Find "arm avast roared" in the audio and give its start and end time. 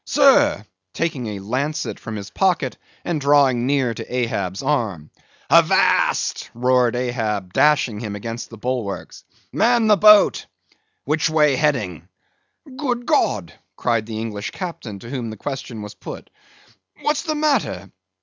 4.63-6.95